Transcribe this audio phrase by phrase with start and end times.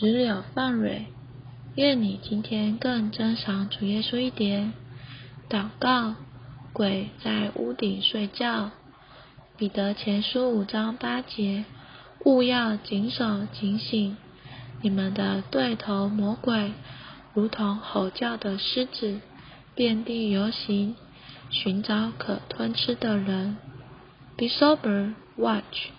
[0.00, 1.08] 石榴放蕊，
[1.74, 4.72] 愿你今天更珍赏主耶稣一点。
[5.50, 6.14] 祷告，
[6.72, 8.70] 鬼在屋顶睡觉。
[9.58, 11.66] 彼得前书五章八节，
[12.24, 14.16] 勿要谨守警醒，
[14.80, 16.72] 你们的对头魔鬼，
[17.34, 19.20] 如同吼叫的狮子，
[19.74, 20.96] 遍地游行，
[21.50, 23.58] 寻找可吞吃的人。
[24.38, 25.90] Be sober, watch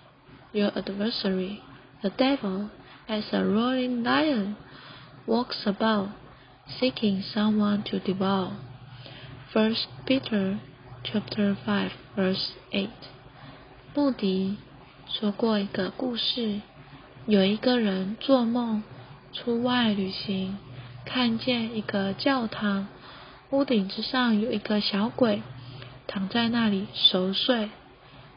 [0.50, 1.58] your adversary,
[2.00, 2.66] the devil.
[3.08, 4.56] As a roaring lion
[5.26, 6.08] walks about,
[6.80, 8.56] seeking someone to devour.
[9.52, 10.60] First Peter
[11.04, 12.90] chapter five verse eight.
[13.94, 14.56] 穆迪
[15.06, 16.60] 说过一个故事，
[17.26, 18.82] 有一个人做梦
[19.32, 20.56] 出外旅行，
[21.04, 22.86] 看见一个教堂，
[23.50, 25.42] 屋顶之上有一个小鬼
[26.06, 27.70] 躺在那里熟睡。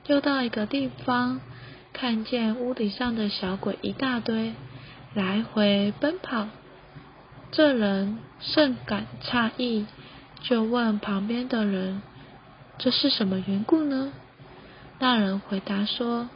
[0.08, 1.40] 又到一个地方。
[1.98, 4.52] 看见屋顶上的小鬼一大堆，
[5.14, 6.50] 来回奔跑，
[7.54, 9.86] 这人甚感诧异，
[10.42, 12.02] 就问旁边的人
[12.78, 14.12] ：“这是什么缘故呢？”
[15.00, 16.30] 那人回答说：“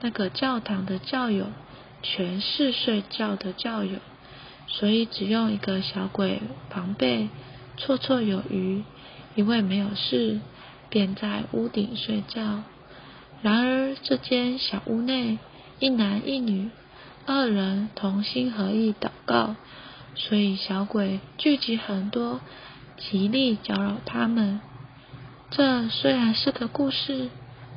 [0.00, 1.48] 那个教堂的教友
[2.02, 3.98] 全是睡觉的教友，
[4.66, 7.28] 所以只用一个小鬼旁背，
[7.76, 8.82] 绰绰有余。
[9.34, 10.40] 因为没有事，
[10.88, 12.62] 便在屋顶睡觉。”
[14.08, 15.36] 这间小屋内
[15.80, 16.70] 一男一女
[17.26, 19.56] 二人同心合意祷告，
[20.14, 22.40] 所以小鬼聚集很多，
[22.96, 24.60] 极力搅扰他们。
[25.50, 27.30] 这虽然是个故事，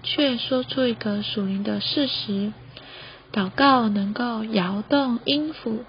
[0.04, 2.54] 却说出一个属灵的事实：
[3.34, 5.84] 祷告能够摇动音符，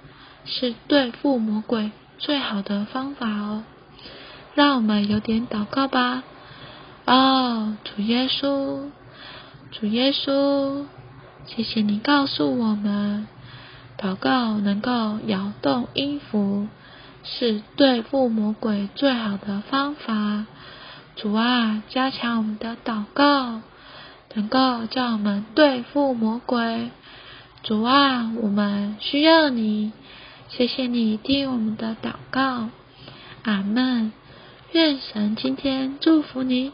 [0.47, 3.65] 是对付魔鬼最好的方法哦。
[4.55, 6.23] 让我们有点祷告吧。
[7.05, 8.89] 哦，主耶稣。
[9.73, 10.85] 主耶稣，
[11.47, 13.29] 谢谢你告诉我们，
[13.97, 16.67] 祷告能够摇动音符，
[17.23, 20.47] 是对付魔鬼最好的方法。
[21.15, 23.61] 主啊，加强我们的祷告，
[24.35, 26.91] 能够叫我们对付魔鬼。
[27.63, 29.93] 主啊，我们需要你，
[30.49, 32.69] 谢谢你听我们的祷告。
[33.45, 34.13] 阿门。
[34.73, 36.73] 愿神今天祝福你。